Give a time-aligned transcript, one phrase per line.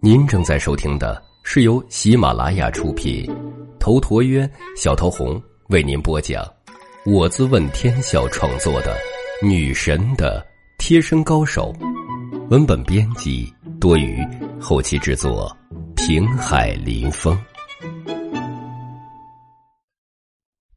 [0.00, 3.28] 您正在收听的是由喜马拉雅出品，
[3.80, 6.44] 头陀渊、小桃红为您播讲，
[7.04, 8.96] 我自问天笑创作的
[9.46, 10.46] 《女神的
[10.78, 11.74] 贴身高手》，
[12.50, 14.24] 文本编辑多余，
[14.60, 15.50] 后期制作
[15.96, 17.36] 平海林风，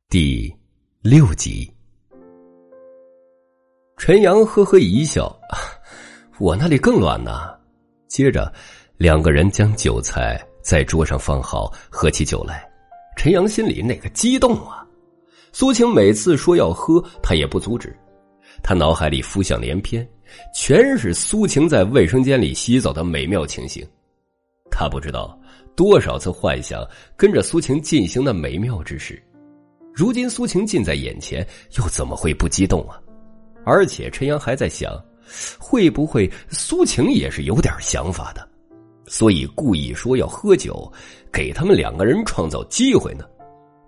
[0.09, 0.51] 第
[1.01, 1.71] 六集。
[3.95, 5.39] 陈阳呵呵一笑，
[6.43, 7.57] 我那里更乱呢。
[8.09, 8.51] 接着。
[8.97, 12.63] 两个人将酒菜在桌上放好，喝起酒来。
[13.17, 14.85] 陈阳心里那个激动啊！
[15.51, 17.93] 苏晴每次说要喝，他也不阻止。
[18.61, 20.07] 他脑海里浮想联翩，
[20.53, 23.85] 全是苏晴在卫生间里洗澡的美妙情形。
[24.69, 25.37] 他不知道
[25.75, 26.87] 多少次幻想
[27.17, 29.21] 跟着苏晴进行的美妙之事。
[29.93, 31.45] 如今苏晴近在眼前，
[31.77, 33.01] 又怎么会不激动啊？
[33.65, 34.93] 而且陈阳还在想，
[35.59, 38.47] 会不会苏晴也是有点想法的？
[39.05, 40.91] 所以故意说要喝酒，
[41.31, 43.25] 给他们两个人创造机会呢，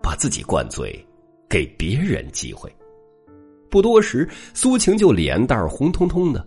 [0.01, 0.93] 把自己灌醉，
[1.49, 2.73] 给别人机会。
[3.69, 6.45] 不多时，苏晴就脸蛋红彤彤的。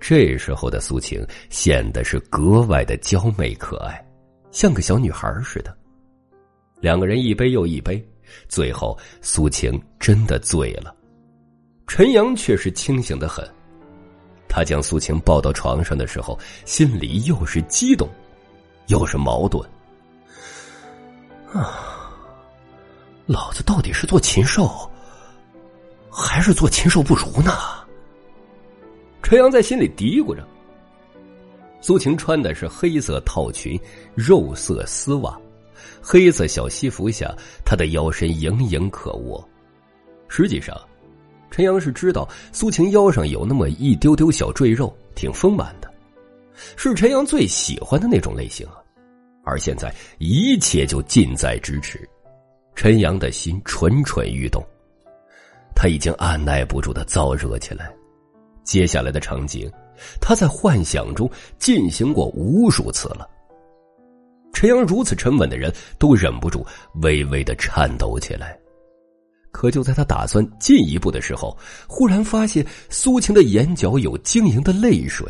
[0.00, 4.06] 这时候的苏晴显得是格外的娇媚可爱，
[4.50, 5.76] 像个小女孩似的。
[6.80, 8.02] 两个人一杯又一杯，
[8.48, 10.94] 最后苏晴真的醉了，
[11.86, 13.46] 陈阳却是清醒的很。
[14.58, 18.08] 他将苏晴抱到床上的时候，心里又是激动，
[18.88, 19.64] 又是矛盾。
[21.52, 22.10] 啊，
[23.24, 24.68] 老子到底是做禽兽，
[26.10, 27.52] 还是做禽兽不如呢？
[29.22, 30.44] 陈阳在心里嘀咕着。
[31.80, 33.80] 苏晴穿的是黑色套裙、
[34.16, 35.38] 肉色丝袜，
[36.02, 37.32] 黑色小西服下，
[37.64, 39.48] 她的腰身盈盈可握。
[40.26, 40.76] 实际上。
[41.50, 45.92] 陈阳是知道苏晴腰上有那么一丢丢小赘肉，挺丰满的，
[46.76, 48.76] 是陈阳最喜欢的那种类型啊。
[49.44, 52.06] 而现在一切就近在咫尺，
[52.74, 54.62] 陈阳的心蠢蠢欲动，
[55.74, 57.90] 他已经按耐不住的燥热起来。
[58.62, 59.70] 接下来的场景，
[60.20, 63.26] 他在幻想中进行过无数次了。
[64.52, 66.66] 陈阳如此沉稳的人，都忍不住
[67.00, 68.58] 微微的颤抖起来。
[69.50, 75.26] 可就在他打算进一步的时候，忽然发现苏晴的眼角有晶莹的泪水。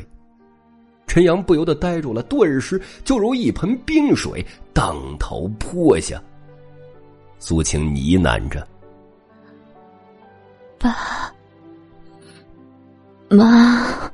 [1.07, 6.23] 陈阳不由得呆住了，顿时就如一盆冰水当头泼下。
[7.39, 8.67] 苏晴呢喃着
[10.79, 11.33] ：“爸
[13.31, 14.11] 妈，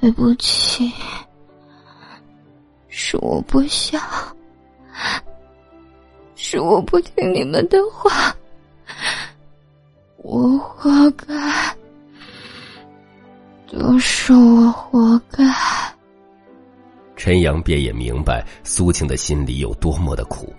[0.00, 0.92] 对不起，
[2.88, 3.98] 是我不孝，
[6.54, 8.34] 是我不听你们的话。”
[10.22, 11.76] 我活该，
[13.70, 15.44] 都是我活该。
[17.16, 20.54] 陈阳便也明白苏晴的心里有多么的苦。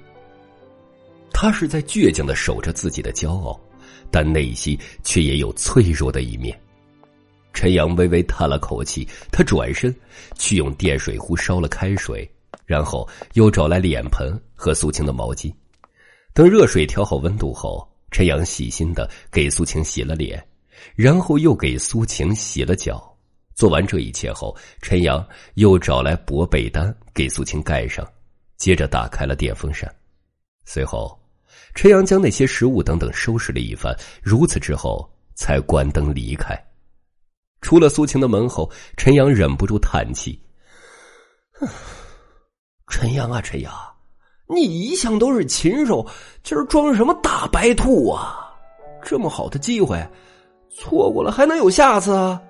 [1.31, 3.57] 他是在倔强的守着自己的骄傲，
[4.12, 6.59] 但内心却也有脆弱的一面。
[7.53, 9.95] 陈阳微微叹了口气，他转身
[10.38, 12.29] 去用电水壶烧了开水，
[12.66, 15.51] 然后又找来脸盆和苏晴的毛巾。
[16.35, 17.91] 等热水调好温度后。
[18.12, 20.41] 陈阳细心的给苏晴洗了脸，
[20.96, 23.13] 然后又给苏晴洗了脚。
[23.56, 28.07] 做完这一切后，陈阳又找来薄被单给苏晴盖上，
[28.56, 29.94] 接着打开了电风扇。
[30.63, 31.19] 随后，
[31.74, 33.94] 陈阳将那些食物等等收拾了一番，
[34.24, 36.57] 如此之后才关灯离开。
[37.59, 40.40] 出了苏晴的门后，陈阳忍不住叹气
[42.88, 43.74] ：“陈阳啊，陈阳。”
[44.47, 46.06] 你一向都是禽兽，
[46.44, 48.53] 今儿装什么大白兔啊？
[49.01, 49.97] 这么好的机会，
[50.69, 52.41] 错过了还能有下次啊？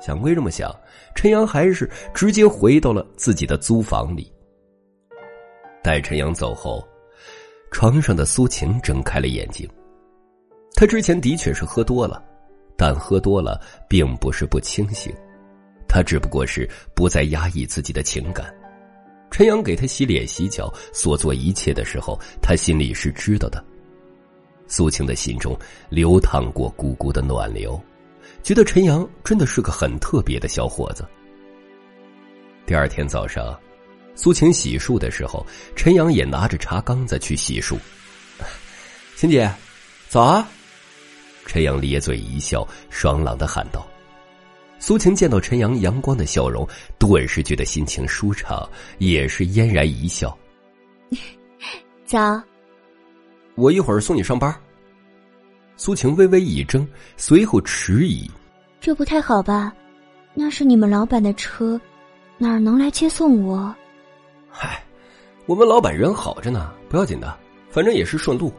[0.00, 0.74] 想归这么想，
[1.14, 4.32] 陈阳还是直接回到了自己的租房里。
[5.82, 6.82] 待陈阳走后，
[7.70, 9.68] 床上的苏晴睁开了眼睛。
[10.74, 12.22] 他之前的确是喝多了，
[12.76, 15.14] 但喝多了并不是不清醒，
[15.86, 18.54] 他只不过是不再压抑自己的情感。
[19.30, 23.64] 陈阳给他洗脸洗脚所做一切的时候，他心里是知道的。
[24.66, 27.80] 苏晴的心中流淌过咕咕的暖流，
[28.42, 31.04] 觉得陈阳真的是个很特别的小伙子。
[32.66, 33.58] 第二天早上，
[34.14, 35.44] 苏晴洗漱的时候，
[35.74, 37.76] 陈阳也拿着茶缸子去洗漱。
[39.16, 39.50] 晴姐，
[40.08, 40.48] 早啊！
[41.46, 43.86] 陈阳咧嘴一笑，爽朗的喊道。
[44.80, 46.66] 苏晴见到陈阳阳光的笑容，
[46.98, 48.66] 顿时觉得心情舒畅，
[48.98, 50.36] 也是嫣然一笑。
[52.06, 52.42] 早，
[53.56, 54.52] 我一会儿送你上班。
[55.76, 56.88] 苏晴微微一怔，
[57.18, 58.28] 随后迟疑
[58.80, 59.72] ：“这不太好吧？
[60.32, 61.78] 那是你们老板的车，
[62.38, 63.74] 哪儿能来接送我？
[64.48, 64.82] 嗨，
[65.44, 67.38] 我们老板人好着呢，不要紧的，
[67.70, 68.50] 反正也是顺路。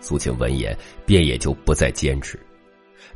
[0.00, 0.76] 苏晴闻言，
[1.06, 2.38] 便也就不再坚持，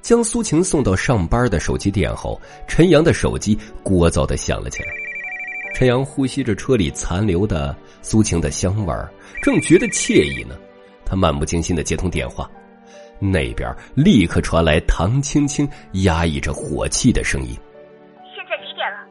[0.02, 4.88] 将苏晴送到上班的手机店后，陈阳的手机聒噪的响了起来。
[5.74, 9.10] 陈阳呼吸着车里残留的苏晴的香味儿，
[9.40, 10.54] 正觉得惬意呢。
[11.04, 12.50] 他漫不经心的接通电话，
[13.18, 15.68] 那边立刻传来唐青青
[16.04, 17.50] 压抑着火气的声音
[18.34, 19.06] ：“现在几点了？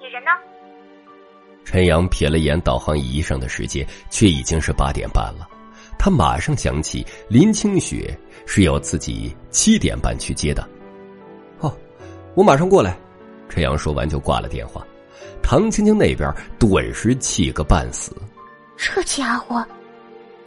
[0.00, 0.30] 你人呢？”
[1.64, 5.48] 陈阳瞥了眼导航仪上的时间，却已经是八点半了。
[5.98, 10.66] 他马上想起林清雪是要自己七点半去接的。
[11.60, 11.74] 哦，
[12.34, 12.98] 我马上过来。
[13.48, 14.86] 陈阳说完就挂了电话。
[15.42, 18.16] 唐青青那边顿时气个半死。
[18.76, 19.64] 这家伙！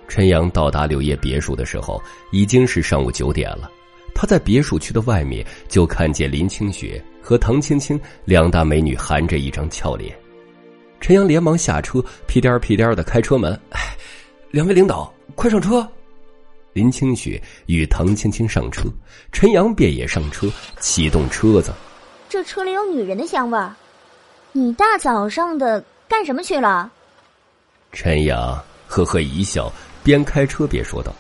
[0.08, 2.02] 陈阳到达柳叶别墅的时候
[2.32, 3.70] 已经是上午九点了。
[4.14, 10.18] 他在别墅区的外面就看见林清雪和唐青青两大美女含着一张俏脸。
[11.02, 13.54] 陈阳连忙下车，屁颠屁颠的开车门。
[13.72, 13.80] 哎，
[14.52, 15.88] 两位领导，快上车！
[16.76, 18.82] 林清雪与唐青青上车，
[19.32, 20.46] 陈阳便也上车，
[20.78, 21.74] 启动车子。
[22.28, 23.74] 这车里有女人的香味儿。
[24.52, 26.92] 你大早上的干什么去了？
[27.94, 29.72] 陈阳呵呵一笑，
[30.04, 31.14] 边开车边说道：“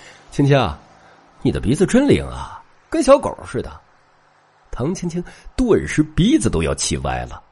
[0.30, 0.56] 青青，
[1.42, 3.80] 你的鼻子真灵啊，跟小狗似的。”
[4.70, 5.22] 唐青青
[5.56, 7.42] 顿时鼻子都要气歪了。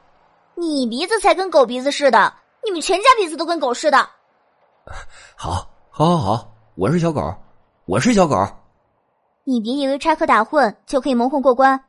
[0.55, 3.97] 你鼻子才跟狗鼻子似的，你们全家鼻子都跟狗似的。
[5.35, 7.21] 好，好，好，好，我是小狗，
[7.85, 8.35] 我是小狗。
[9.43, 11.79] 你别以为插科打诨就可以蒙混过关，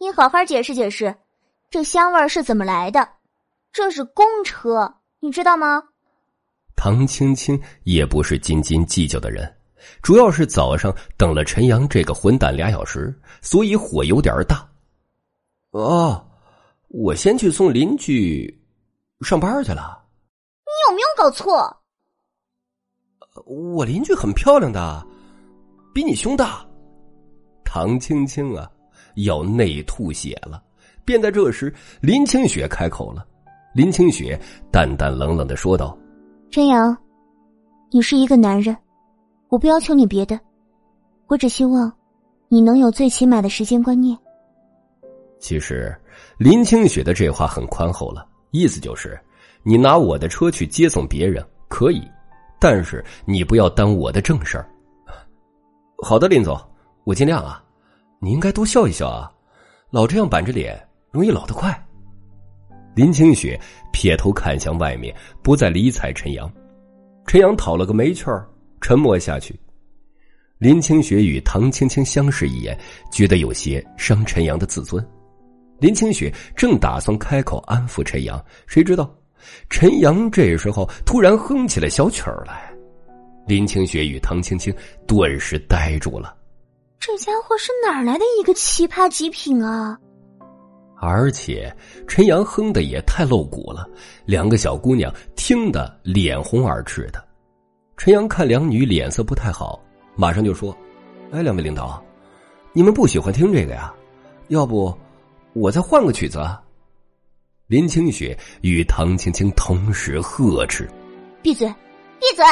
[0.00, 1.14] 你好好解释解释。
[1.70, 3.08] 这香味是怎么来的？
[3.72, 5.80] 这是公车，你知道吗？
[6.74, 9.56] 唐青青也不是斤斤计较的人，
[10.02, 14.68] 主要是早上等了陈阳这个混蛋俩小时，所以火有点大。
[15.70, 16.26] 哦，
[16.88, 18.52] 我先去送邻居
[19.20, 20.04] 上班去了。
[20.64, 21.76] 你有没有搞错？
[23.46, 25.06] 我邻居很漂亮的，
[25.94, 26.66] 比你胸大。
[27.64, 28.68] 唐青青啊，
[29.14, 30.60] 要内吐血了。
[31.04, 33.24] 便在这时，林清雪开口了。
[33.72, 34.36] 林清雪
[34.72, 35.96] 淡淡冷冷的说道
[36.50, 36.96] ：“陈阳，
[37.92, 38.76] 你是一个男人，
[39.48, 40.40] 我不要求你别的，
[41.28, 41.92] 我只希望
[42.48, 44.18] 你能有最起码的时间观念。”
[45.38, 45.96] 其实，
[46.36, 49.16] 林清雪的这话很宽厚了，意思就是，
[49.62, 52.02] 你拿我的车去接送别人可以，
[52.58, 54.68] 但是你不要耽误我的正事儿。
[56.02, 56.58] 好的，林总，
[57.04, 57.62] 我尽量啊。
[58.18, 59.30] 你应该多笑一笑啊，
[59.90, 60.82] 老这样板着脸。
[61.12, 61.86] 容易老得快。
[62.94, 63.58] 林清雪
[63.90, 66.50] 撇头看向外面，不再理睬陈阳。
[67.26, 68.46] 陈阳讨了个没趣儿，
[68.82, 69.58] 沉默下去。
[70.58, 72.78] 林清雪与唐青青相视一眼，
[73.10, 75.02] 觉得有些伤陈阳的自尊。
[75.78, 79.10] 林清雪正打算开口安抚陈阳，谁知道
[79.68, 82.72] 陈阳这时候突然哼起了小曲儿来。
[83.46, 84.74] 林清雪与唐青青
[85.06, 86.36] 顿时呆住了。
[86.98, 89.96] 这家伙是哪儿来的一个奇葩极品啊！
[90.98, 91.72] 而且
[92.08, 93.88] 陈阳哼的也太露骨了，
[94.24, 97.22] 两个小姑娘听得脸红耳赤的。
[97.96, 99.80] 陈阳看两女脸色不太好，
[100.16, 100.76] 马上就说
[101.30, 102.02] ：“哎，两位领导，
[102.72, 103.94] 你们不喜欢听这个呀？
[104.48, 104.92] 要不
[105.52, 106.40] 我再换个曲子？”
[107.68, 110.88] 林清雪与唐青青同时呵斥
[111.42, 111.66] ：“闭嘴，
[112.20, 112.44] 闭嘴！”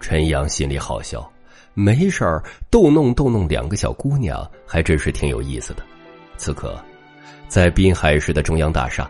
[0.00, 1.30] 陈阳心里好笑，
[1.74, 5.84] 没事儿逗弄逗弄两个小姑娘，还真是挺有意思的。
[6.36, 6.76] 此刻。
[7.46, 9.08] 在滨海市的中央大厦，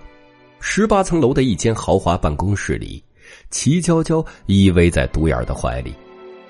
[0.61, 3.03] 十八层楼的一间豪华办公室里，
[3.51, 5.95] 齐娇娇依偎在独眼的怀里，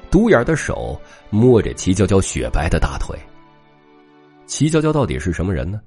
[0.09, 3.16] 独眼的手摸着齐娇娇雪白的大腿。
[4.47, 5.80] 齐娇娇到底是什么人呢？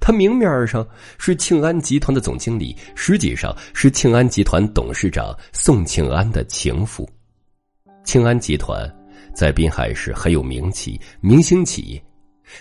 [0.00, 0.86] 他明面上
[1.18, 7.08] 是庆安集团的总经理，实际上是庆安集团董事长宋庆安的情妇。
[8.04, 8.90] 庆安集团
[9.34, 12.04] 在滨海市很有名气，明星企业，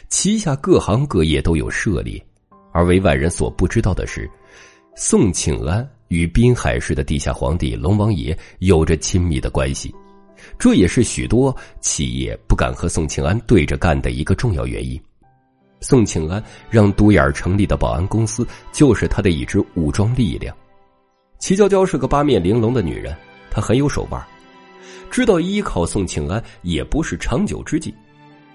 [0.09, 2.23] 旗下各行各业都有涉猎。
[2.73, 4.29] 而为外人所不知道的是，
[4.95, 9.93] 宋庆安与滨海市的地下皇帝龙王爷有着亲密的关系，
[10.57, 15.01] 这也是许多企业不敢和宋庆安对着干的一个重要原因。
[15.81, 20.55] 宋庆安让独眼成立的保安公司，就是他的一支武装力量。
[21.39, 23.15] 齐娇娇是个八面玲珑的女人，
[23.49, 24.23] 她很有手腕，
[25.09, 27.93] 知道依靠宋庆安也不是长久之计。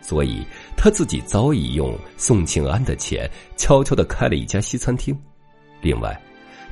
[0.00, 5.18] 所以，他自己早已用宋庆安的钱悄悄的开了一家西餐厅。
[5.82, 6.16] 另外，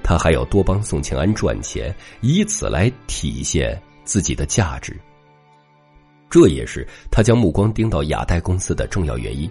[0.05, 4.97] 他还要多帮宋庆安赚钱，以此来体现自己的价值。
[6.31, 9.51] 这也是他将目光盯到雅黛公司的重要原因，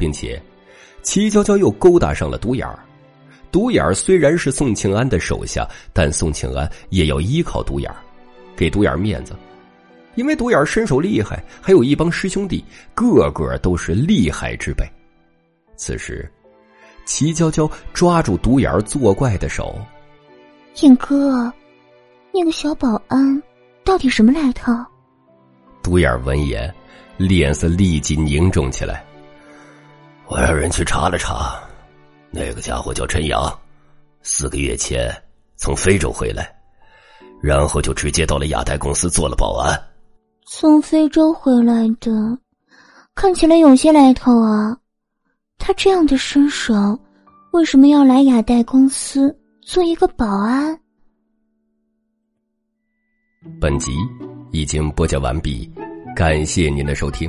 [0.00, 0.40] 并且，
[1.02, 2.78] 齐娇娇又勾搭上了独眼儿。
[3.52, 7.96] 独眼儿虽然是宋庆安的手下，但宋庆安也要依靠独眼儿，
[8.56, 9.36] 给独眼儿面子。
[10.14, 12.64] 因为独眼儿身手厉害，还有一帮师兄弟，
[12.94, 14.84] 个个都是厉害之辈。
[15.76, 16.30] 此时，
[17.04, 19.78] 齐娇娇抓住独眼儿作怪的手
[20.82, 21.52] ：“燕哥，
[22.32, 23.42] 那个小保安
[23.84, 24.72] 到底什么来头？”
[25.82, 26.72] 独眼儿闻言，
[27.16, 29.04] 脸色立即凝重起来。
[30.30, 31.60] 我让人去查了查，
[32.30, 33.52] 那个家伙叫陈阳，
[34.22, 35.12] 四个月前
[35.56, 36.56] 从非洲回来，
[37.42, 39.76] 然后就直接到了亚代公司做了保安。
[40.46, 42.12] 从非洲回来的，
[43.16, 44.76] 看起来有些来头啊。
[45.58, 46.74] 他这样的身手，
[47.52, 50.80] 为什么要来亚代公司做一个保安？
[53.60, 53.90] 本集
[54.52, 55.68] 已经播讲完毕，
[56.14, 57.28] 感谢您的收听。